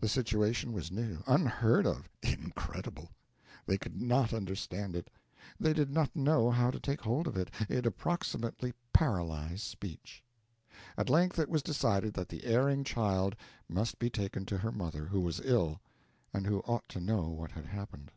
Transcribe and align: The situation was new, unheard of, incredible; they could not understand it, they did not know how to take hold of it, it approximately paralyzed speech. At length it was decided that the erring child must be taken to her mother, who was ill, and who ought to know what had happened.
The 0.00 0.08
situation 0.08 0.72
was 0.72 0.90
new, 0.90 1.22
unheard 1.24 1.86
of, 1.86 2.08
incredible; 2.20 3.12
they 3.64 3.78
could 3.78 4.00
not 4.02 4.32
understand 4.32 4.96
it, 4.96 5.08
they 5.60 5.72
did 5.72 5.88
not 5.88 6.16
know 6.16 6.50
how 6.50 6.72
to 6.72 6.80
take 6.80 7.02
hold 7.02 7.28
of 7.28 7.36
it, 7.36 7.48
it 7.68 7.86
approximately 7.86 8.72
paralyzed 8.92 9.62
speech. 9.62 10.24
At 10.98 11.08
length 11.08 11.38
it 11.38 11.48
was 11.48 11.62
decided 11.62 12.12
that 12.14 12.28
the 12.28 12.44
erring 12.44 12.82
child 12.82 13.36
must 13.68 14.00
be 14.00 14.10
taken 14.10 14.44
to 14.46 14.58
her 14.58 14.72
mother, 14.72 15.04
who 15.06 15.20
was 15.20 15.38
ill, 15.44 15.80
and 16.34 16.44
who 16.44 16.62
ought 16.66 16.88
to 16.88 16.98
know 17.00 17.28
what 17.28 17.52
had 17.52 17.66
happened. 17.66 18.10